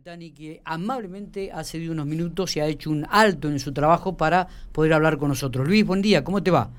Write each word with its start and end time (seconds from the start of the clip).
Metani, 0.00 0.30
que 0.30 0.62
amablemente 0.64 1.52
hace 1.52 1.78
de 1.78 1.90
unos 1.90 2.06
minutos 2.06 2.52
se 2.52 2.62
ha 2.62 2.66
hecho 2.66 2.90
un 2.90 3.06
alto 3.10 3.48
en 3.48 3.58
su 3.58 3.70
trabajo 3.74 4.16
para 4.16 4.48
poder 4.72 4.94
hablar 4.94 5.18
con 5.18 5.28
nosotros. 5.28 5.68
Luis, 5.68 5.84
buen 5.84 6.00
día, 6.00 6.24
¿cómo 6.24 6.42
te 6.42 6.50
va? 6.50 6.70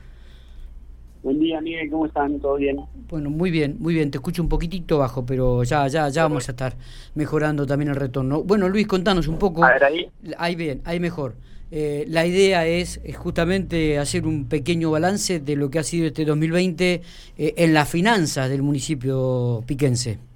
Buen 1.21 1.39
día, 1.39 1.61
Miguel, 1.61 1.87
¿cómo 1.91 2.07
están? 2.07 2.39
¿Todo 2.39 2.55
bien? 2.55 2.77
Bueno, 3.09 3.29
muy 3.29 3.51
bien, 3.51 3.75
muy 3.77 3.93
bien. 3.93 4.09
Te 4.09 4.17
escucho 4.17 4.41
un 4.41 4.49
poquitito 4.49 4.97
bajo, 4.97 5.23
pero 5.23 5.63
ya, 5.63 5.87
ya, 5.87 6.09
ya 6.09 6.23
vamos 6.23 6.49
a 6.49 6.53
estar 6.53 6.73
mejorando 7.13 7.67
también 7.67 7.89
el 7.89 7.95
retorno. 7.95 8.41
Bueno, 8.41 8.67
Luis, 8.67 8.87
contanos 8.87 9.27
un 9.27 9.37
poco. 9.37 9.63
A 9.63 9.73
ver, 9.73 9.83
ahí. 9.83 10.09
Ahí 10.39 10.55
bien, 10.55 10.81
ahí 10.83 10.99
mejor. 10.99 11.35
Eh, 11.69 12.05
la 12.07 12.25
idea 12.25 12.65
es, 12.65 13.01
justamente 13.15 13.99
hacer 13.99 14.25
un 14.25 14.45
pequeño 14.45 14.89
balance 14.89 15.39
de 15.39 15.55
lo 15.55 15.69
que 15.69 15.77
ha 15.77 15.83
sido 15.83 16.07
este 16.07 16.25
2020 16.25 17.01
eh, 17.37 17.53
en 17.55 17.73
las 17.75 17.87
finanzas 17.87 18.49
del 18.49 18.63
municipio 18.63 19.63
piquense. 19.67 20.30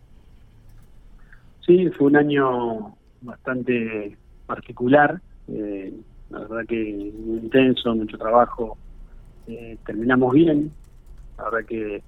Sí, 1.65 1.89
fue 1.97 2.07
un 2.07 2.15
año 2.15 2.95
bastante 3.21 4.15
particular, 4.45 5.19
eh, 5.47 5.91
la 6.29 6.39
verdad 6.39 6.65
que 6.67 7.11
muy 7.17 7.39
intenso, 7.39 7.95
mucho 7.95 8.17
trabajo. 8.19 8.77
Eh, 9.47 9.77
terminamos 9.83 10.33
bien, 10.33 10.71
la 11.37 11.45
verdad 11.45 11.67
que 11.67 12.03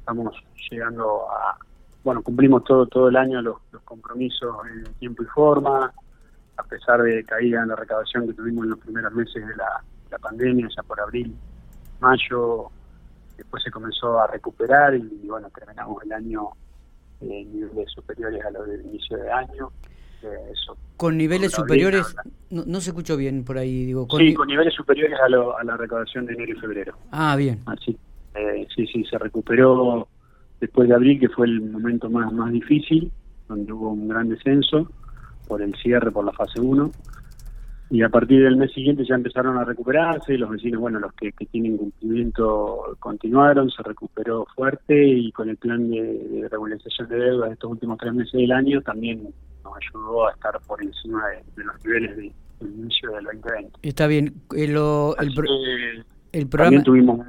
estamos 0.00 0.34
llegando 0.70 1.30
a, 1.30 1.56
bueno, 2.04 2.22
cumplimos 2.22 2.64
todo 2.64 2.86
todo 2.86 3.08
el 3.08 3.16
año 3.16 3.40
los, 3.40 3.56
compromisos 3.84 4.54
en 4.66 4.92
tiempo 4.94 5.22
y 5.22 5.26
forma, 5.26 5.92
a 6.56 6.62
pesar 6.64 7.02
de 7.02 7.24
caída 7.24 7.62
en 7.62 7.68
la 7.68 7.76
recaudación 7.76 8.26
que 8.26 8.34
tuvimos 8.34 8.64
en 8.64 8.70
los 8.70 8.78
primeros 8.80 9.12
meses 9.14 9.46
de 9.46 9.56
la, 9.56 9.82
la 10.10 10.18
pandemia, 10.18 10.68
ya 10.76 10.82
por 10.82 11.00
abril, 11.00 11.34
mayo, 12.00 12.68
después 13.36 13.62
se 13.62 13.70
comenzó 13.70 14.20
a 14.20 14.26
recuperar 14.26 14.94
y 14.94 15.26
bueno, 15.26 15.48
terminamos 15.54 16.02
el 16.04 16.12
año 16.12 16.50
eh, 17.22 17.44
niveles 17.44 17.90
superiores 17.92 18.44
a 18.44 18.50
los 18.50 18.66
del 18.66 18.84
inicio 18.86 19.16
de 19.16 19.30
año. 19.30 19.70
Eso, 20.52 20.76
con 20.98 21.16
niveles 21.16 21.52
superiores, 21.52 22.14
no, 22.50 22.80
se 22.82 22.90
escuchó 22.90 23.16
bien 23.16 23.42
por 23.42 23.56
ahí, 23.56 23.86
digo. 23.86 24.06
Con 24.06 24.20
sí, 24.20 24.34
con 24.34 24.48
niveles 24.48 24.74
superiores 24.74 25.18
a, 25.18 25.30
lo, 25.30 25.56
a 25.56 25.64
la 25.64 25.78
recaudación 25.78 26.26
de 26.26 26.34
enero 26.34 26.52
y 26.52 26.60
febrero. 26.60 26.94
Ah, 27.10 27.36
bien. 27.36 27.60
Así, 27.64 27.96
eh, 28.34 28.66
sí, 28.74 28.86
sí, 28.86 29.04
se 29.04 29.16
recuperó 29.16 30.08
después 30.60 30.90
de 30.90 30.94
abril, 30.94 31.18
que 31.18 31.30
fue 31.30 31.46
el 31.46 31.62
momento 31.62 32.10
más, 32.10 32.30
más 32.32 32.52
difícil, 32.52 33.10
donde 33.48 33.72
hubo 33.72 33.92
un 33.92 34.08
gran 34.08 34.28
descenso 34.28 34.90
por 35.48 35.62
el 35.62 35.74
cierre, 35.76 36.10
por 36.10 36.26
la 36.26 36.32
fase 36.32 36.60
1 36.60 36.92
y 37.90 38.02
a 38.02 38.08
partir 38.08 38.44
del 38.44 38.56
mes 38.56 38.72
siguiente 38.72 39.04
ya 39.04 39.16
empezaron 39.16 39.58
a 39.58 39.64
recuperarse, 39.64 40.38
los 40.38 40.50
vecinos, 40.50 40.80
bueno, 40.80 41.00
los 41.00 41.12
que, 41.14 41.32
tienen 41.50 41.76
cumplimiento 41.76 42.96
continuaron, 43.00 43.68
se 43.68 43.82
recuperó 43.82 44.46
fuerte 44.54 45.08
y 45.08 45.32
con 45.32 45.50
el 45.50 45.56
plan 45.56 45.90
de, 45.90 46.46
regularización 46.48 47.08
de 47.08 47.16
deuda 47.16 47.46
de 47.48 47.54
estos 47.54 47.68
últimos 47.68 47.98
tres 47.98 48.14
meses 48.14 48.32
del 48.32 48.52
año 48.52 48.80
también 48.80 49.28
nos 49.64 49.72
ayudó 49.76 50.28
a 50.28 50.32
estar 50.32 50.60
por 50.68 50.80
encima 50.80 51.20
de, 51.56 51.64
los 51.64 51.84
niveles 51.84 52.16
del 52.16 52.32
inicio 52.60 53.10
del 53.10 53.24
2020. 53.24 53.78
Está 53.82 54.06
bien, 54.06 54.34
eh, 54.54 54.64
el, 54.64 56.04
el, 56.32 56.48
programa... 56.48 56.82
tuvimos... 56.84 57.26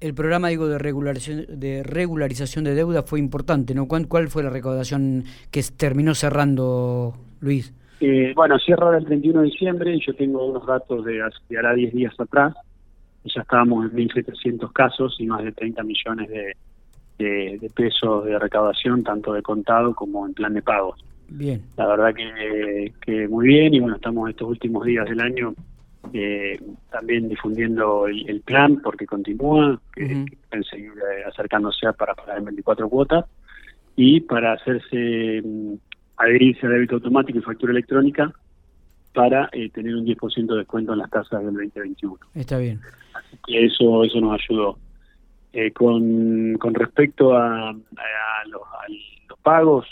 El, 0.00 0.14
programa 0.14 0.48
digo 0.48 0.68
de 0.68 0.78
regularización 0.78 1.58
de 1.58 1.82
regularización 1.84 2.64
de 2.64 2.74
deuda 2.74 3.02
fue 3.02 3.20
importante, 3.20 3.74
¿no? 3.74 3.86
¿Cuál, 3.86 4.06
cuál 4.08 4.28
fue 4.28 4.42
la 4.42 4.50
recaudación 4.50 5.24
que 5.50 5.62
terminó 5.76 6.14
cerrando 6.14 7.14
Luis? 7.40 7.72
Eh, 8.00 8.32
bueno, 8.34 8.58
cierra 8.58 8.96
el 8.96 9.04
31 9.04 9.40
de 9.40 9.46
diciembre 9.46 9.94
y 9.94 10.04
yo 10.04 10.14
tengo 10.14 10.44
unos 10.46 10.66
datos 10.66 11.04
de 11.04 11.22
ahora 11.56 11.74
10 11.74 11.94
días 11.94 12.14
atrás. 12.18 12.54
Y 13.24 13.32
ya 13.34 13.42
estábamos 13.42 13.86
en 13.86 13.96
1.700 13.96 14.72
casos 14.72 15.16
y 15.18 15.26
más 15.26 15.42
de 15.42 15.52
30 15.52 15.82
millones 15.82 16.28
de, 16.28 16.56
de, 17.18 17.70
pesos 17.74 18.24
de 18.24 18.38
recaudación, 18.38 19.02
tanto 19.02 19.32
de 19.32 19.42
contado 19.42 19.94
como 19.94 20.26
en 20.26 20.34
plan 20.34 20.54
de 20.54 20.62
pagos. 20.62 21.02
Bien. 21.28 21.62
La 21.76 21.86
verdad 21.86 22.14
que, 22.14 22.92
que 23.00 23.26
muy 23.26 23.48
bien 23.48 23.74
y 23.74 23.80
bueno, 23.80 23.96
estamos 23.96 24.30
estos 24.30 24.48
últimos 24.48 24.84
días 24.84 25.08
del 25.08 25.20
año 25.20 25.54
eh, 26.12 26.60
también 26.90 27.28
difundiendo 27.28 28.06
el, 28.06 28.40
plan 28.42 28.80
porque 28.82 29.06
continúa, 29.06 29.80
que, 29.94 30.24
seguir 30.70 30.92
eh, 30.92 31.24
acercándose 31.26 31.92
para 31.94 32.14
pagar 32.14 32.38
en 32.38 32.44
24 32.44 32.88
cuotas 32.88 33.24
y 33.96 34.20
para 34.20 34.52
hacerse 34.52 35.42
mm, 35.44 35.74
adherirse 36.16 36.66
a 36.66 36.70
débito 36.70 36.96
automático 36.96 37.38
y 37.38 37.42
factura 37.42 37.72
electrónica 37.72 38.32
para 39.14 39.48
eh, 39.52 39.70
tener 39.70 39.94
un 39.96 40.04
10% 40.04 40.46
de 40.46 40.58
descuento 40.58 40.92
en 40.92 40.98
las 40.98 41.10
tasas 41.10 41.42
del 41.42 41.54
2021. 41.54 42.18
Está 42.34 42.58
bien. 42.58 42.80
Así 43.14 43.38
que 43.46 43.64
eso, 43.64 44.04
eso 44.04 44.20
nos 44.20 44.40
ayudó. 44.40 44.78
Eh, 45.52 45.72
con, 45.72 46.54
con 46.58 46.74
respecto 46.74 47.34
a, 47.34 47.72
los, 48.46 48.62
pagos, 49.42 49.86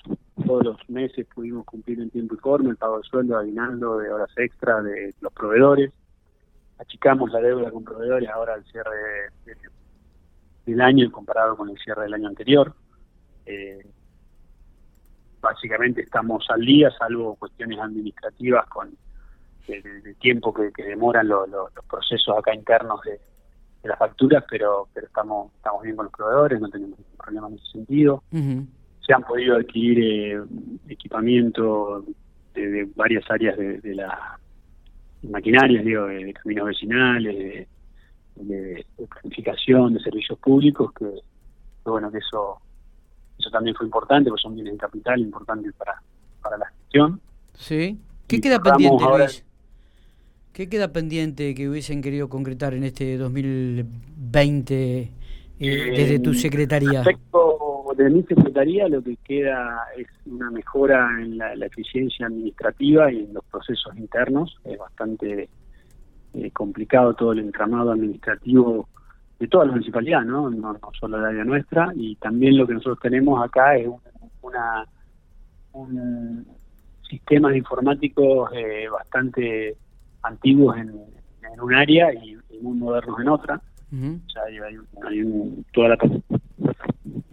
todos 0.45 0.65
los 0.65 0.91
meses 0.91 1.27
pudimos 1.35 1.65
cumplir 1.65 2.01
en 2.01 2.11
tiempo 2.11 2.35
y 2.35 2.39
forma 2.39 2.69
el 2.69 2.77
pago 2.77 2.99
de 2.99 3.05
sueldo, 3.05 3.39
aguinaldo, 3.39 3.97
de 3.97 4.11
horas 4.13 4.31
extra 4.37 4.83
de 4.83 5.15
los 5.23 5.33
proveedores. 5.33 5.91
Achicamos 6.79 7.33
la 7.33 7.41
deuda 7.41 7.71
con 7.71 7.83
proveedores 7.83 8.29
ahora 8.29 8.55
al 8.55 8.65
cierre 8.65 9.31
del 10.67 10.81
año 10.83 11.11
comparado 11.11 11.57
con 11.57 11.71
el 11.71 11.79
cierre 11.79 12.03
del 12.03 12.15
año 12.15 12.29
anterior. 12.29 12.75
Eh, 13.47 13.87
básicamente 15.45 16.01
estamos 16.01 16.45
al 16.49 16.63
día, 16.63 16.91
salvo 16.99 17.37
cuestiones 17.37 17.79
administrativas 17.79 18.67
con 18.67 18.97
el, 19.69 20.17
tiempo 20.17 20.53
que, 20.53 20.71
demoran 20.83 21.29
los 21.29 21.49
procesos 21.89 22.37
acá 22.37 22.55
internos 22.55 23.01
de, 23.03 23.21
las 23.85 23.99
facturas, 23.99 24.43
pero 24.51 24.89
pero 24.95 25.07
estamos 25.07 25.53
estamos 25.57 25.83
bien 25.83 25.95
con 25.95 26.07
los 26.07 26.13
proveedores, 26.15 26.59
no 26.59 26.71
tenemos 26.71 26.99
ningún 26.99 27.17
problema 27.19 27.49
en 27.49 27.55
ese 27.55 27.67
sentido. 27.67 28.23
Se 28.31 29.13
han 29.13 29.23
podido 29.23 29.57
adquirir 29.57 29.99
eh, 30.01 30.43
equipamiento 30.89 32.03
de, 32.55 32.89
varias 32.97 33.31
áreas 33.31 33.59
de, 33.59 33.95
la 33.95 34.39
maquinarias, 35.23 35.85
digo, 35.85 36.07
de, 36.07 36.33
caminos 36.33 36.69
vecinales, 36.69 37.69
de, 38.37 38.87
planificación, 39.11 39.93
de 39.93 40.01
servicios 40.01 40.39
públicos, 40.39 40.91
que 40.95 41.21
bueno, 41.85 42.11
que 42.11 42.19
eso 42.19 42.63
eso 43.39 43.51
también 43.51 43.75
fue 43.77 43.87
importante, 43.87 44.31
porque 44.31 44.43
son 44.43 44.55
bienes 44.55 44.75
de 44.75 44.79
capital 44.79 45.21
importantes 45.21 45.73
para, 45.75 46.01
para 46.43 46.59
la 46.59 46.67
gestión. 46.67 47.21
Sí. 47.55 47.99
¿Qué 48.27 48.41
queda 48.41 48.61
pendiente, 48.61 49.05
Luis? 49.05 49.45
¿Qué 50.53 50.69
queda 50.69 50.93
pendiente 50.93 51.55
que 51.55 51.69
hubiesen 51.69 52.01
querido 52.01 52.29
concretar 52.29 52.75
en 52.75 52.85
este 52.85 53.19
2020 53.19 55.01
eh, 55.03 55.11
desde 55.59 56.21
tu 56.21 56.33
secretaría? 56.33 57.03
Respecto 57.03 57.87
de 57.97 58.09
mi 58.09 58.23
secretaría, 58.23 58.89
lo 58.89 59.03
que 59.03 59.17
queda 59.17 59.81
es 59.97 60.07
una 60.27 60.51
mejora 60.53 61.09
en 61.21 61.39
la, 61.39 61.55
eficiencia 61.55 62.27
administrativa 62.27 63.13
y 63.13 63.25
en 63.25 63.35
los 63.35 63.45
procesos 63.47 63.97
internos. 63.97 64.57
Es 64.65 64.79
bastante 64.79 65.49
eh, 66.35 66.51
complicado 66.53 67.15
todo 67.15 67.33
el 67.33 67.41
entramado 67.41 67.91
administrativo 67.91 68.89
de 69.45 69.49
toda 69.49 69.67
la 69.67 69.73
municipalidad, 69.73 70.23
¿no? 70.23 70.49
¿no? 70.49 70.79
solo 70.99 71.21
la 71.21 71.29
área 71.29 71.45
nuestra, 71.45 71.93
y 71.95 72.17
también 72.17 72.57
lo 72.57 72.67
que 72.67 72.73
nosotros 72.73 72.99
tenemos 73.01 73.45
acá 73.45 73.77
es 73.77 73.89
una 74.41 74.87
un 75.73 76.47
sistemas 77.09 77.55
informáticos 77.55 78.51
eh, 78.55 78.89
bastante 78.91 79.77
antiguos 80.23 80.79
en, 80.79 80.91
un 81.61 81.75
área 81.75 82.13
y, 82.13 82.37
muy 82.63 82.77
modernos 82.79 83.21
en 83.21 83.29
otra. 83.29 83.61
O 83.93 84.31
sea, 84.31 84.43
hay, 84.45 85.23
toda 85.73 85.91
la 85.91 85.99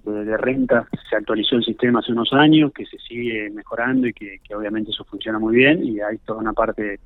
de 0.03 0.37
renta 0.37 0.87
se 1.09 1.15
actualizó 1.15 1.55
el 1.55 1.63
sistema 1.63 1.99
hace 1.99 2.11
unos 2.11 2.33
años, 2.33 2.73
que 2.73 2.85
se 2.85 2.97
sigue 2.97 3.49
mejorando 3.51 4.07
y 4.07 4.13
que, 4.13 4.39
que 4.43 4.53
obviamente 4.53 4.91
eso 4.91 5.05
funciona 5.05 5.39
muy 5.39 5.55
bien, 5.55 5.83
y 5.83 6.01
hay 6.01 6.17
toda 6.19 6.39
una 6.39 6.53
parte 6.53 6.99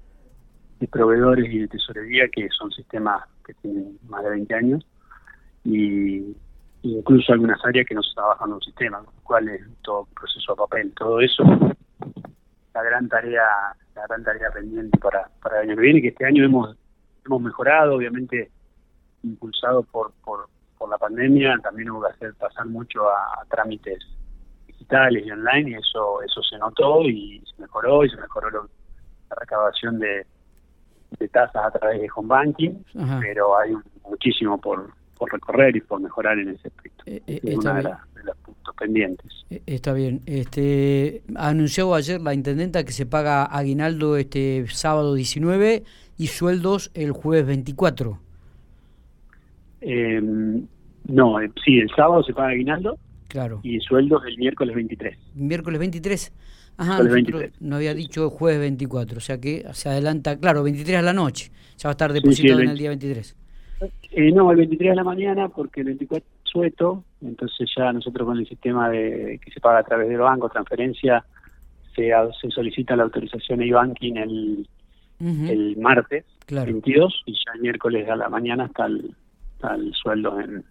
de 0.80 0.88
proveedores 0.88 1.54
y 1.54 1.60
de 1.60 1.68
tesorería 1.68 2.28
que 2.28 2.50
son 2.50 2.72
sistemas 2.72 3.24
que 3.46 3.54
tienen 3.54 3.98
más 4.10 4.24
de 4.24 4.32
20 4.32 4.56
años 4.56 4.86
y 5.66 6.36
incluso 6.84 7.34
algunas 7.34 7.64
áreas 7.66 7.86
que 7.88 7.96
no 7.96 8.03
se 8.03 8.14
trabajan 8.14 8.50
en 8.50 8.53
un 8.56 8.62
sistema, 8.62 8.98
con 9.00 9.16
lo 9.16 9.22
cual 9.24 9.50
es 9.50 9.62
todo 9.81 10.08
proceso 10.16 10.53
a 10.53 10.56
papel, 10.56 10.94
todo 10.96 11.20
eso 11.20 11.44
la 12.74 12.84
gran 12.84 13.08
tarea 13.09 13.44
la 13.95 14.07
gran 14.07 14.24
tarea 14.24 14.51
pendiente 14.51 14.98
para, 15.00 15.30
para 15.42 15.62
el 15.62 15.69
año 15.69 15.75
que 15.78 15.81
viene, 15.81 16.01
que 16.01 16.10
este 16.10 16.25
año 16.25 16.44
hemos 16.44 16.75
hemos 17.25 17.42
mejorado, 17.42 17.95
obviamente 17.95 18.51
impulsado 19.24 19.81
por, 19.84 20.12
por, 20.24 20.48
por 20.78 20.89
la 20.89 20.98
pandemia, 20.98 21.57
también 21.63 21.89
hubo 21.89 22.01
que 22.01 22.13
hacer 22.13 22.34
pasar 22.36 22.68
mucho 22.68 23.10
a, 23.10 23.44
trámites 23.50 24.00
digitales 24.68 25.25
y 25.25 25.31
online 25.31 25.72
y 25.72 25.74
eso 25.75 26.22
eso 26.22 26.44
se 26.44 26.57
notó 26.60 27.01
y 27.04 27.42
se 27.56 27.62
mejoró 27.62 28.06
y 28.06 28.10
se 28.10 28.18
mejoró 28.18 28.69
la 29.30 29.36
recaudación 29.39 29.98
de, 29.98 30.28
de 31.18 31.28
tasas 31.30 31.66
a 31.66 31.72
través 31.72 32.01
de 32.01 32.10
home 32.13 32.28
banking, 32.28 32.84
pero 33.22 33.57
hay 33.57 33.74
muchísimo 34.04 34.60
por, 34.60 34.92
por 35.17 35.31
recorrer 35.31 35.75
y 35.75 35.81
por 35.81 36.00
mejorar 36.00 36.39
en 36.39 36.50
ese 36.50 36.67
aspecto. 36.67 37.03
Eh, 37.06 37.21
eh, 37.27 37.39
es 37.44 37.57
una 37.57 37.75
de, 37.75 37.83
los 37.83 38.38
puntos 38.38 38.75
pendientes. 38.77 39.45
Eh, 39.50 39.62
está 39.65 39.94
bien. 39.94 40.21
Este 40.25 41.23
anunció 41.35 41.94
ayer 41.94 42.21
la 42.21 42.33
intendenta 42.33 42.83
que 42.83 42.91
se 42.91 43.06
paga 43.06 43.45
aguinaldo 43.45 44.17
este 44.17 44.65
sábado 44.67 45.13
19 45.13 45.83
y 46.17 46.27
sueldos 46.27 46.91
el 46.94 47.12
jueves 47.12 47.45
24. 47.45 48.19
Em, 49.81 50.65
no, 51.07 51.38
sí, 51.63 51.79
el 51.79 51.89
sábado 51.95 52.23
se 52.23 52.33
paga 52.33 52.50
aguinaldo. 52.50 52.97
Claro. 53.27 53.59
Y 53.63 53.79
sueldos 53.79 54.23
el 54.25 54.38
miércoles 54.38 54.75
23. 54.75 55.17
Miércoles 55.35 55.79
23. 55.79 56.33
Ajá, 56.77 57.01
nos 57.62 57.77
había 57.77 57.94
dicho 57.94 58.29
jueves 58.29 58.59
24, 58.59 59.17
o 59.17 59.21
sea 59.21 59.39
que 59.39 59.65
se 59.71 59.88
adelanta, 59.88 60.38
claro, 60.38 60.62
23 60.62 60.97
a 60.97 61.01
la 61.01 61.13
noche, 61.13 61.50
ya 61.77 61.88
va 61.88 61.91
a 61.91 61.94
estar 61.94 62.12
depositado 62.12 62.59
en 62.59 62.69
el 62.69 62.77
día 62.77 62.89
23. 62.89 63.33
Eh, 63.81 64.31
no, 64.31 64.51
el 64.51 64.57
23 64.57 64.92
de 64.92 64.95
la 64.95 65.04
mañana 65.04 65.50
porque 65.50 65.81
el 65.81 65.88
24 65.88 66.25
es 66.25 66.50
sueto, 66.50 67.04
entonces 67.22 67.69
ya 67.75 67.92
nosotros 67.92 68.25
con 68.25 68.38
el 68.38 68.48
sistema 68.48 68.89
de 68.89 69.39
que 69.44 69.51
se 69.51 69.60
paga 69.60 69.80
a 69.80 69.83
través 69.83 70.07
del 70.07 70.19
banco, 70.19 70.50
transferencia, 70.50 71.25
se, 71.95 72.12
se 72.42 72.50
solicita 72.51 72.95
la 72.95 73.04
autorización 73.04 73.60
de 73.60 73.72
banking 73.72 74.16
el, 74.16 74.69
el 75.19 75.77
martes 75.77 76.25
22 76.48 77.24
y 77.25 77.33
ya 77.33 77.54
el 77.56 77.62
miércoles 77.62 78.10
a 78.10 78.16
la 78.16 78.30
mañana 78.30 78.66
está 78.66 78.86
el, 78.86 79.94
sueldo 79.94 80.39
en, 80.39 80.63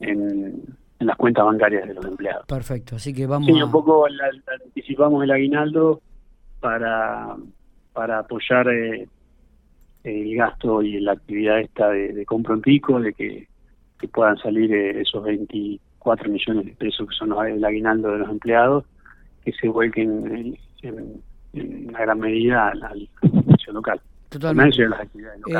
en, 0.00 0.76
las 0.98 1.16
cuentas 1.16 1.44
bancarias 1.44 1.88
de 1.88 1.94
los 1.94 2.04
empleados. 2.04 2.46
Perfecto, 2.46 2.96
así 2.96 3.12
que 3.12 3.26
vamos 3.26 3.46
sí, 3.46 3.60
un 3.60 3.70
poco 3.70 4.06
anticipamos 4.64 5.24
el 5.24 5.30
aguinaldo 5.30 6.00
para, 6.60 7.36
para 7.92 8.20
apoyar 8.20 8.68
eh, 8.68 9.08
el 10.04 10.34
gasto 10.36 10.82
y 10.82 11.00
la 11.00 11.12
actividad 11.12 11.60
esta 11.60 11.90
de, 11.90 12.12
de 12.12 12.26
compro 12.26 12.54
en 12.54 12.62
pico, 12.62 13.00
de 13.00 13.12
que, 13.12 13.48
puedan 14.12 14.36
salir 14.38 14.74
eh, 14.74 15.00
esos 15.00 15.22
24 15.22 16.28
millones 16.28 16.66
de 16.66 16.72
pesos 16.72 17.08
que 17.08 17.14
son 17.14 17.28
los, 17.28 17.46
el 17.46 17.64
aguinaldo 17.64 18.10
de 18.10 18.18
los 18.18 18.30
empleados, 18.30 18.84
que 19.44 19.52
se 19.52 19.68
vuelquen 19.68 20.58
en, 20.82 21.22
una 21.86 22.00
gran 22.00 22.18
medida 22.18 22.70
al, 22.70 22.82
al 22.82 23.08
local. 23.72 24.00
Totalmente. 24.28 24.82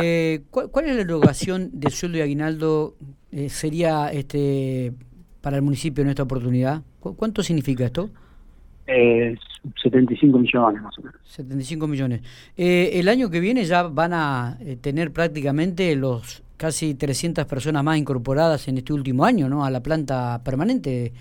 Eh, 0.02 0.42
¿cuál, 0.50 0.86
es 0.86 0.96
la 0.96 1.02
erogación 1.02 1.70
de 1.72 1.90
sueldo 1.90 2.18
y 2.18 2.20
aguinaldo? 2.22 2.96
Eh, 3.30 3.48
¿Sería 3.48 4.08
este 4.08 4.92
para 5.40 5.56
el 5.56 5.62
municipio 5.62 6.02
en 6.02 6.10
esta 6.10 6.22
oportunidad? 6.22 6.82
¿Cuánto 7.00 7.42
significa 7.42 7.84
esto? 7.84 8.10
Eh, 8.92 9.36
75 9.82 10.38
millones 10.38 10.82
más 10.82 10.98
o 10.98 11.02
menos. 11.02 11.20
75 11.24 11.86
millones. 11.86 12.22
Eh, 12.56 12.90
el 12.94 13.08
año 13.08 13.30
que 13.30 13.40
viene 13.40 13.64
ya 13.64 13.84
van 13.84 14.12
a 14.12 14.58
eh, 14.60 14.76
tener 14.76 15.12
prácticamente 15.12 15.94
los 15.96 16.42
casi 16.56 16.94
300 16.94 17.44
personas 17.46 17.82
más 17.84 17.98
incorporadas 17.98 18.68
en 18.68 18.78
este 18.78 18.92
último 18.92 19.24
año, 19.24 19.48
¿no? 19.48 19.64
A 19.64 19.70
la 19.70 19.82
planta 19.82 20.40
permanente. 20.44 21.12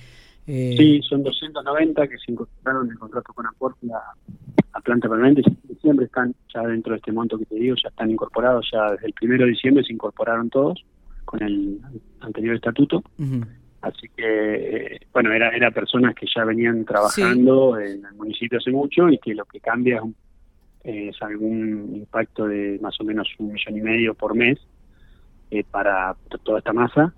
Eh, 0.48 0.76
sí, 0.78 1.02
son 1.08 1.24
290 1.24 2.08
que 2.08 2.18
se 2.18 2.32
incorporaron 2.32 2.88
en 2.88 2.92
el 2.94 3.00
contrato 3.00 3.34
con 3.34 3.46
aporte 3.46 3.88
a, 3.94 4.82
planta 4.82 5.08
permanente. 5.08 5.44
Siempre 5.82 6.06
están 6.06 6.34
ya 6.54 6.62
dentro 6.62 6.94
de 6.94 6.98
este 6.98 7.12
monto 7.12 7.38
que 7.38 7.46
te 7.46 7.56
digo, 7.56 7.76
ya 7.82 7.90
están 7.90 8.10
incorporados, 8.10 8.68
ya 8.72 8.92
desde 8.92 9.08
el 9.08 9.14
primero 9.14 9.46
de 9.46 9.52
diciembre 9.52 9.84
se 9.84 9.94
incorporaron 9.94 10.50
todos 10.50 10.84
con 11.26 11.42
el 11.44 11.80
anterior 12.22 12.56
estatuto. 12.56 13.04
Así 13.82 14.08
que, 14.16 15.00
bueno, 15.12 15.34
era, 15.34 15.50
era 15.50 15.72
personas 15.72 16.14
que 16.14 16.28
ya 16.34 16.46
venían 16.46 16.86
trabajando 16.86 17.80
en 17.80 18.06
el 18.06 18.14
municipio 18.16 18.60
hace 18.60 18.72
mucho 18.72 19.10
y 19.10 19.18
que 19.18 19.34
lo 19.34 19.46
que 19.46 19.60
cambia 19.60 20.04
es, 20.84 21.22
algún 21.22 21.96
impacto 21.96 22.48
de 22.48 22.78
más 22.82 23.00
o 23.00 23.04
menos 23.04 23.28
un 23.40 23.54
millón 23.54 23.78
y 23.78 23.82
medio 23.82 24.14
por 24.14 24.36
mes 24.36 24.60
eh, 25.50 25.64
para 25.70 26.16
toda 26.44 26.60
esta 26.60 26.74
masa, 26.74 27.14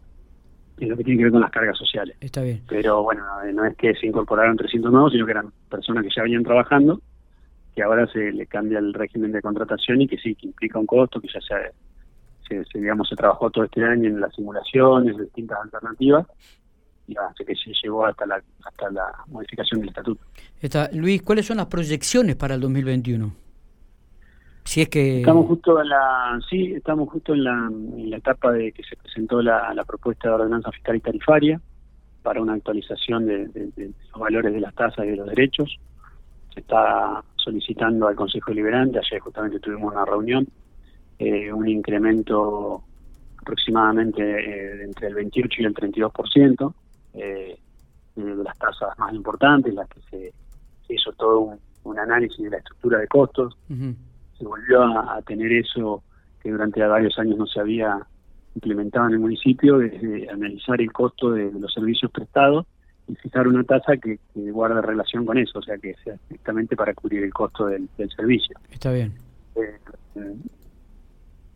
y 0.80 0.86
lo 0.86 0.98
que 0.98 1.04
tiene 1.04 1.20
que 1.20 1.24
ver 1.26 1.32
con 1.34 1.42
las 1.42 1.52
cargas 1.52 1.78
sociales. 1.78 2.18
Está 2.20 2.42
bien. 2.42 2.62
Pero 2.68 3.04
bueno, 3.04 3.24
no 3.54 3.66
es 3.66 3.76
que 3.76 3.94
se 3.96 4.08
incorporaron 4.08 4.58
300 4.58 4.92
nuevos, 4.92 5.12
sino 5.12 5.26
que 5.26 5.32
eran 5.32 5.52
personas 5.70 6.04
que 6.04 6.10
ya 6.16 6.24
venían 6.24 6.44
trabajando, 6.44 7.02
que 7.76 7.84
ahora 7.84 8.08
se 8.08 8.32
le 8.32 8.46
cambia 8.48 8.80
el 8.80 8.94
régimen 8.94 9.32
de 9.32 9.42
contratación 9.42 10.02
y 10.02 10.08
que 10.08 10.18
sí, 10.18 10.34
que 10.36 10.48
implica 10.48 10.80
un 10.80 10.86
costo, 10.86 11.20
que 11.20 11.28
ya 11.28 11.42
se 11.42 11.54
se, 12.72 12.80
digamos, 12.80 13.08
se 13.08 13.16
trabajó 13.16 13.50
todo 13.50 13.64
este 13.64 13.84
año 13.84 14.10
en 14.10 14.20
las 14.20 14.34
simulaciones, 14.36 15.18
distintas 15.18 15.60
alternativas, 15.64 16.28
y 17.08 17.16
hace 17.18 17.46
que 17.46 17.56
se 17.56 17.72
llegó 17.84 18.06
hasta 18.06 18.26
la, 18.26 18.42
hasta 18.64 18.90
la 18.92 19.12
modificación 19.28 19.82
del 19.82 19.90
estatuto. 19.90 20.24
Está. 20.62 20.90
Luis, 20.94 21.22
¿cuáles 21.22 21.46
son 21.46 21.58
las 21.58 21.68
proyecciones 21.68 22.36
para 22.36 22.56
el 22.56 22.62
2021? 22.62 23.44
Si 24.66 24.82
es 24.82 24.90
que 24.90 25.20
estamos 25.20 25.48
justo 25.48 25.82
en 25.82 25.90
la 25.90 26.40
sí 26.50 26.74
estamos 26.74 27.10
justo 27.10 27.34
en 27.34 27.44
la, 27.44 28.18
etapa 28.18 28.52
de 28.54 28.72
que 28.72 28.84
se 28.84 28.96
presentó 28.96 29.42
la, 29.42 29.84
propuesta 29.86 30.30
de 30.30 30.36
ordenanza 30.36 30.72
fiscal 30.72 30.96
y 30.96 31.00
tarifaria 31.02 31.62
para 32.22 32.42
una 32.42 32.54
actualización 32.54 33.26
de, 33.26 33.72
los 33.76 34.20
valores 34.20 34.54
de 34.54 34.62
las 34.62 34.74
tasas 34.74 35.06
y 35.06 35.10
de 35.10 35.18
los 35.18 35.28
derechos 35.28 35.78
se 36.54 36.62
está 36.62 37.24
solicitando 37.36 38.08
al 38.08 38.16
Consejo 38.16 38.52
Deliberante 38.52 39.00
ayer 39.00 39.20
justamente 39.20 39.60
tuvimos 39.60 39.92
una 39.92 40.06
reunión 40.06 40.48
eh, 41.26 41.54
un 41.54 41.70
incremento 41.70 42.84
aproximadamente 43.38 44.22
eh, 44.22 44.84
entre 44.84 45.08
el 45.08 45.16
28 45.16 45.62
y 45.62 45.66
el 45.66 45.74
32% 45.74 46.74
eh, 47.14 47.58
de 48.16 48.44
las 48.44 48.58
tasas 48.58 49.00
más 49.00 49.14
importantes, 49.14 49.74
las 49.74 49.88
que 49.88 50.02
se, 50.10 50.34
hizo 50.94 51.14
todo 51.14 51.58
un, 51.86 51.98
análisis 51.98 52.44
de 52.44 52.50
la 52.50 52.58
estructura 52.58 53.00
de 53.00 53.08
costos. 53.08 53.58
Se 54.38 54.46
volvió 54.46 54.84
a, 54.84 55.22
tener 55.22 55.52
eso 55.54 56.04
que 56.42 56.52
durante 56.52 56.86
varios 56.86 57.18
años 57.18 57.38
no 57.38 57.48
se 57.48 57.62
había 57.62 58.06
implementado 58.56 59.08
en 59.08 59.14
el 59.14 59.20
municipio, 59.20 59.78
desde 59.78 60.30
analizar 60.30 60.82
el 60.82 60.92
costo 60.92 61.32
de, 61.32 61.52
los 61.54 61.74
servicios 61.74 62.12
prestados 62.12 62.66
y 63.08 63.16
fijar 63.16 63.48
una 63.48 63.64
tasa 63.64 63.96
que, 63.96 64.20
guarde 64.36 64.82
relación 64.82 65.26
con 65.26 65.38
eso, 65.38 65.60
o 65.60 65.62
sea, 65.62 65.78
que 65.78 65.96
sea 66.04 66.16
estrictamente 66.16 66.76
para 66.76 66.94
cubrir 66.94 67.24
el 67.24 67.34
costo 67.34 67.68
del, 67.68 67.88
servicio. 68.14 68.58
Está 68.70 68.92
bien. 68.92 69.14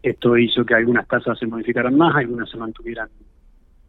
Esto 0.08 0.38
hizo 0.38 0.64
que 0.64 0.74
algunas 0.74 1.06
tasas 1.06 1.38
se 1.38 1.46
modificaran 1.46 1.98
más, 1.98 2.16
algunas 2.16 2.50
se 2.50 2.56
mantuvieran 2.56 3.10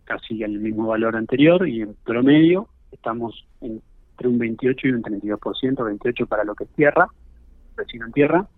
casi 0.03 0.43
al 0.43 0.51
mismo 0.59 0.89
valor 0.89 1.15
anterior 1.15 1.69
y 1.69 1.83
en 1.83 1.95
promedio 2.05 2.67
estamos 2.91 3.47
entre 3.61 4.29
un 4.29 4.37
28 4.37 4.89
y 4.89 4.91
un 4.91 5.03
32%, 5.05 5.85
28 5.85 6.27
para 6.27 6.43
lo 6.43 6.57
que 6.57 6.65
es 6.65 6.71
tierra, 6.71 7.07
vecino 7.77 8.07
en 8.07 8.13
tierra, 8.13 8.49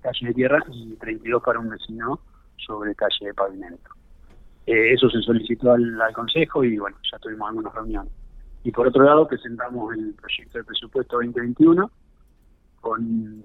calle 0.00 0.28
de 0.28 0.32
tierra 0.32 0.64
y 0.72 0.96
32 0.96 1.42
para 1.42 1.58
un 1.58 1.68
vecino 1.68 2.18
sobre 2.56 2.94
calle 2.94 3.26
de 3.26 3.34
pavimento. 3.34 3.90
Eh, 4.64 4.94
eso 4.94 5.10
se 5.10 5.20
solicitó 5.20 5.72
al, 5.72 6.00
Consejo 6.14 6.64
y 6.64 6.78
bueno, 6.78 6.96
ya 7.12 7.18
tuvimos 7.18 7.50
algunas 7.50 7.74
reuniones. 7.74 8.12
Y 8.64 8.70
por 8.70 8.88
otro 8.88 9.04
lado 9.04 9.28
presentamos 9.28 9.94
el 9.94 10.14
proyecto 10.14 10.56
de 10.56 10.64
presupuesto 10.64 11.16
2021 11.16 11.90
con, 12.80 13.44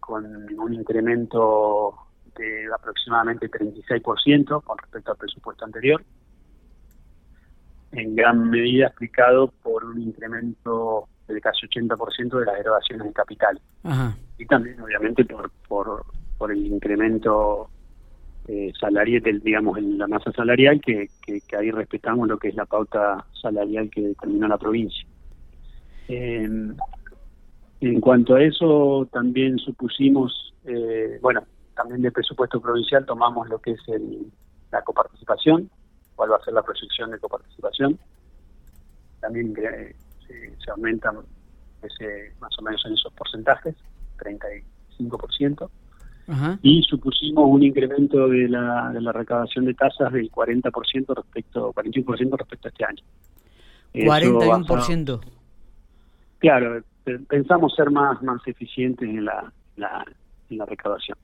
con 0.00 0.24
un 0.58 0.72
incremento 0.72 2.05
de 2.36 2.66
aproximadamente 2.74 3.50
36% 3.50 4.62
con 4.62 4.78
respecto 4.78 5.12
al 5.12 5.16
presupuesto 5.16 5.64
anterior, 5.64 6.02
en 7.92 8.14
gran 8.14 8.50
medida 8.50 8.88
explicado 8.88 9.48
por 9.62 9.84
un 9.84 10.00
incremento 10.00 11.08
del 11.28 11.40
casi 11.40 11.66
80% 11.66 12.38
de 12.38 12.44
las 12.44 12.60
erogaciones 12.60 13.06
de 13.06 13.12
capital. 13.12 13.60
Y 14.38 14.46
también, 14.46 14.80
obviamente, 14.80 15.24
por, 15.24 15.50
por, 15.68 16.04
por 16.38 16.52
el 16.52 16.66
incremento 16.66 17.70
eh, 18.48 18.72
salarial, 18.78 19.22
del, 19.22 19.40
digamos, 19.40 19.78
en 19.78 19.98
la 19.98 20.06
masa 20.06 20.30
salarial, 20.32 20.80
que, 20.80 21.08
que, 21.24 21.56
ahí 21.56 21.70
respetamos 21.70 22.28
lo 22.28 22.38
que 22.38 22.48
es 22.48 22.54
la 22.54 22.66
pauta 22.66 23.24
salarial 23.40 23.90
que 23.90 24.02
determina 24.02 24.48
la 24.48 24.58
provincia. 24.58 25.06
Eh, 26.08 26.48
en 27.80 28.00
cuanto 28.00 28.34
a 28.34 28.42
eso, 28.42 29.08
también 29.12 29.58
supusimos, 29.58 30.54
eh, 30.64 31.18
bueno, 31.20 31.42
también 31.76 32.02
del 32.02 32.12
presupuesto 32.12 32.60
provincial 32.60 33.04
tomamos 33.04 33.48
lo 33.48 33.60
que 33.60 33.72
es 33.72 33.80
el, 33.88 34.32
la 34.72 34.82
coparticipación, 34.82 35.70
cuál 36.16 36.32
va 36.32 36.36
a 36.36 36.44
ser 36.44 36.54
la 36.54 36.62
proyección 36.62 37.10
de 37.10 37.18
coparticipación. 37.18 37.98
También 39.20 39.54
eh, 39.58 39.94
se, 40.26 40.70
aumentan 40.70 41.18
ese, 41.82 42.34
más 42.40 42.58
o 42.58 42.62
menos 42.62 42.84
en 42.86 42.94
esos 42.94 43.12
porcentajes, 43.12 43.76
35%. 44.18 45.70
Y 46.60 46.82
supusimos 46.82 47.44
un 47.48 47.62
incremento 47.62 48.26
de 48.26 48.48
la, 48.48 48.90
de 48.92 49.00
la 49.00 49.12
recaudación 49.12 49.64
de 49.64 49.74
tasas 49.74 50.12
del 50.12 50.28
40% 50.28 51.14
respecto, 51.14 51.72
41% 51.72 52.36
respecto 52.36 52.66
a 52.66 52.70
este 52.70 52.84
año. 52.84 53.04
41%. 53.94 55.20
claro, 56.38 56.82
pensamos 57.28 57.74
ser 57.76 57.92
más, 57.92 58.20
más 58.22 58.44
eficientes 58.46 59.08
en 59.08 59.24
la, 59.24 59.52
la, 59.76 60.04
en 60.50 60.58
la 60.58 60.66
recaudación. 60.66 61.16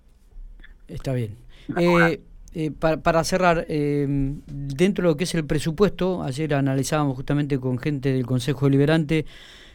Está 0.89 1.13
bien. 1.13 1.37
Eh, 1.77 2.21
eh, 2.55 2.71
para, 2.71 3.25
cerrar, 3.25 3.67
eh, 3.69 4.07
dentro 4.47 5.05
de 5.05 5.11
lo 5.11 5.17
que 5.17 5.25
es 5.25 5.35
el 5.35 5.45
presupuesto, 5.45 6.23
ayer 6.23 6.55
analizábamos 6.55 7.17
justamente 7.17 7.59
con 7.59 7.79
gente 7.79 8.13
del 8.13 8.27
Consejo 8.27 8.67
Deliberante, 8.67 9.25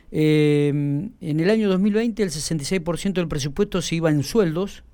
en 0.10 1.12
el 1.20 1.50
año 1.50 1.68
2020 1.68 2.24
el 2.24 2.30
66% 2.30 3.14
del 3.14 3.28
presupuesto 3.28 3.82
se 3.82 3.96
iba 3.96 4.10
en 4.10 4.24
sueldos 4.24 4.86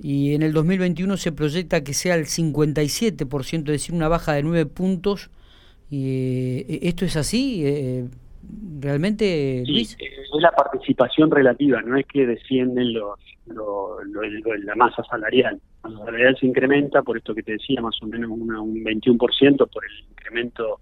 y 0.00 0.32
en 0.32 0.40
el 0.40 0.54
2021 0.54 1.18
se 1.18 1.32
proyecta 1.32 1.84
que 1.84 1.92
sea 1.92 2.14
el 2.14 2.24
57%, 2.24 3.58
es 3.58 3.64
decir, 3.64 3.94
una 3.94 4.08
baja 4.08 4.32
de 4.32 4.42
9 4.42 4.66
puntos. 4.66 5.28
Y, 5.90 6.64
¿Esto 6.86 7.04
es 7.04 7.16
así? 7.16 8.08
¿Realmente, 8.80 9.62
Luis? 9.66 9.98
Es 10.38 10.42
la 10.42 10.52
participación 10.52 11.30
relativa, 11.30 11.80
no 11.82 11.96
es 11.96 12.06
que 12.06 12.26
descienden 12.26 12.92
los 12.92 13.18
lo, 13.46 13.98
la 14.04 14.74
masa 14.74 15.02
salarial. 15.04 15.60
La 15.82 15.90
masa 15.90 16.04
salarial 16.04 16.36
se 16.38 16.46
incrementa, 16.46 17.02
por 17.02 17.16
esto 17.16 17.34
que 17.34 17.42
te 17.42 17.52
decía, 17.52 17.80
más 17.80 17.96
o 18.02 18.06
menos 18.06 18.30
un 18.30 18.48
21% 18.48 19.68
por 19.68 19.84
el 19.84 20.04
incremento 20.10 20.80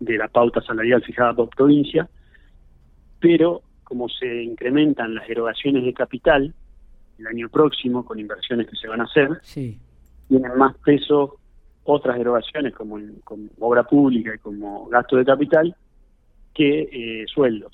de 0.00 0.16
la 0.16 0.28
pauta 0.28 0.60
salarial 0.62 1.02
fijada 1.02 1.34
por 1.34 1.48
provincia, 1.50 2.08
pero 3.20 3.62
como 3.84 4.08
se 4.08 4.42
incrementan 4.42 5.14
las 5.14 5.28
erogaciones 5.28 5.84
de 5.84 5.92
capital 5.92 6.54
el 7.18 7.26
año 7.26 7.48
próximo 7.48 8.04
con 8.04 8.18
inversiones 8.18 8.68
que 8.68 8.76
se 8.76 8.86
van 8.86 9.00
a 9.00 9.04
hacer, 9.04 9.28
sí. 9.42 9.78
tienen 10.28 10.56
más 10.56 10.76
peso 10.78 11.38
otras 11.84 12.18
erogaciones 12.18 12.74
como, 12.74 12.98
como 13.24 13.48
obra 13.60 13.82
pública 13.82 14.34
y 14.34 14.38
como 14.38 14.86
gasto 14.88 15.16
de 15.16 15.24
capital 15.24 15.74
que 16.54 16.80
eh, 16.92 17.24
sueldos. 17.32 17.72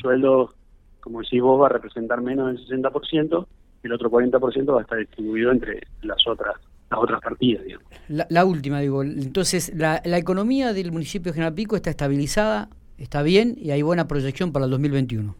Sueldos, 0.00 0.54
como 1.00 1.20
decís 1.20 1.40
vos, 1.40 1.60
va 1.60 1.66
a 1.66 1.70
representar 1.70 2.20
menos 2.20 2.68
del 2.68 2.82
60%, 2.82 3.46
el 3.82 3.92
otro 3.92 4.10
40% 4.10 4.74
va 4.74 4.80
a 4.80 4.82
estar 4.82 4.98
distribuido 4.98 5.50
entre 5.50 5.80
las 6.02 6.26
otras 6.26 6.54
las 6.90 6.98
otras 6.98 7.20
partidas, 7.20 7.64
digamos. 7.64 7.86
La, 8.08 8.44
última, 8.44 8.80
digo, 8.80 9.04
entonces, 9.04 9.72
la, 9.76 10.02
la 10.04 10.18
economía 10.18 10.72
del 10.72 10.90
municipio 10.90 11.30
de 11.30 11.34
General 11.34 11.54
Pico 11.54 11.76
está 11.76 11.88
estabilizada, 11.90 12.68
está 12.98 13.22
bien 13.22 13.54
y 13.56 13.70
hay 13.70 13.82
buena 13.82 14.08
proyección 14.08 14.50
para 14.50 14.64
el 14.64 14.72
2021. 14.72 15.36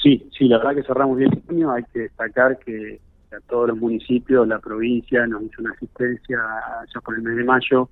Sí, 0.00 0.28
sí, 0.36 0.46
la 0.46 0.58
verdad 0.58 0.76
que 0.76 0.82
cerramos 0.84 1.18
bien 1.18 1.30
el 1.32 1.56
año, 1.56 1.72
hay 1.72 1.82
que 1.92 2.00
destacar 2.00 2.58
que 2.60 3.00
a 3.32 3.40
todos 3.48 3.68
los 3.68 3.78
municipios, 3.78 4.46
la 4.48 4.58
provincia 4.58 5.26
nos 5.26 5.42
hizo 5.42 5.62
una 5.62 5.72
asistencia 5.72 6.38
ya 6.92 7.00
por 7.00 7.14
el 7.14 7.22
mes 7.22 7.36
de 7.36 7.44
mayo 7.44 7.88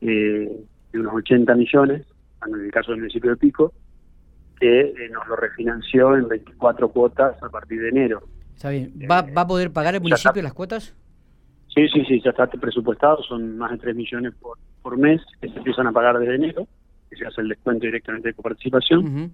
eh, 0.00 0.64
de 0.92 0.98
unos 0.98 1.14
80 1.14 1.54
millones, 1.54 2.06
en 2.46 2.60
el 2.60 2.70
caso 2.72 2.92
del 2.92 3.00
municipio 3.00 3.30
de 3.30 3.36
Pico, 3.36 3.72
que 4.58 4.80
eh, 4.80 5.08
nos 5.10 5.26
lo 5.26 5.36
refinanció 5.36 6.16
en 6.16 6.28
24 6.28 6.88
cuotas 6.90 7.42
a 7.42 7.48
partir 7.48 7.80
de 7.80 7.88
enero. 7.88 8.22
Está 8.54 8.70
bien. 8.70 8.92
¿Va, 9.10 9.22
¿va 9.22 9.42
a 9.42 9.46
poder 9.46 9.72
pagar 9.72 9.94
el 9.94 10.00
municipio 10.00 10.42
las 10.42 10.54
cuotas? 10.54 10.94
Sí, 11.74 11.88
sí, 11.88 12.04
sí, 12.06 12.20
ya 12.24 12.30
está 12.30 12.46
presupuestado, 12.46 13.22
son 13.24 13.58
más 13.58 13.72
de 13.72 13.78
3 13.78 13.96
millones 13.96 14.32
por, 14.40 14.58
por 14.80 14.96
mes 14.96 15.20
que 15.40 15.48
se 15.48 15.56
empiezan 15.56 15.88
a 15.88 15.92
pagar 15.92 16.18
desde 16.18 16.36
enero, 16.36 16.68
que 17.10 17.16
se 17.16 17.26
hace 17.26 17.40
el 17.40 17.48
descuento 17.48 17.86
directamente 17.86 18.28
de 18.28 18.34
coparticipación. 18.34 19.32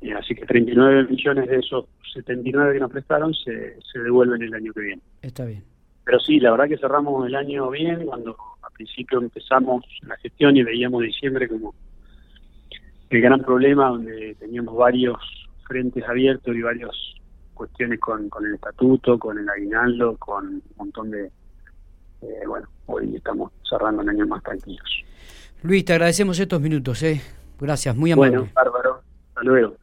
y 0.00 0.12
así 0.12 0.36
que 0.36 0.46
39 0.46 1.08
millones 1.10 1.48
de 1.48 1.56
esos 1.56 1.86
79 2.14 2.74
que 2.74 2.80
nos 2.80 2.92
prestaron 2.92 3.34
se, 3.34 3.76
se 3.80 3.98
devuelven 3.98 4.42
el 4.42 4.54
año 4.54 4.72
que 4.72 4.80
viene. 4.80 5.02
Está 5.20 5.44
bien. 5.44 5.64
Pero 6.04 6.20
sí, 6.20 6.38
la 6.38 6.52
verdad 6.52 6.68
que 6.68 6.78
cerramos 6.78 7.26
el 7.26 7.34
año 7.34 7.68
bien, 7.70 8.06
cuando 8.06 8.36
al 8.62 8.72
principio 8.72 9.18
empezamos 9.18 9.84
la 10.06 10.16
gestión 10.18 10.56
y 10.56 10.62
veíamos 10.62 11.02
diciembre 11.02 11.48
como 11.48 11.74
el 13.10 13.20
gran 13.22 13.40
problema, 13.40 13.88
donde 13.88 14.36
teníamos 14.38 14.76
varios 14.76 15.16
frentes 15.66 16.04
abiertos 16.08 16.54
y 16.54 16.62
varias 16.62 16.90
cuestiones 17.54 17.98
con, 18.00 18.28
con 18.28 18.46
el 18.46 18.54
estatuto, 18.54 19.18
con 19.18 19.38
el 19.38 19.48
aguinaldo, 19.48 20.16
con 20.18 20.46
un 20.46 20.62
montón 20.76 21.10
de, 21.10 21.30
eh, 22.22 22.46
bueno, 22.46 22.68
hoy 22.86 23.16
estamos 23.16 23.52
cerrando 23.68 24.02
un 24.02 24.10
año 24.10 24.26
más 24.26 24.42
tranquilos. 24.42 25.04
Luis, 25.62 25.84
te 25.84 25.92
agradecemos 25.92 26.38
estos 26.38 26.60
minutos, 26.60 27.02
¿eh? 27.02 27.20
Gracias, 27.60 27.96
muy 27.96 28.12
amable. 28.12 28.38
Bueno, 28.38 28.52
bárbaro. 28.54 29.00
Hasta 29.30 29.42
luego. 29.42 29.74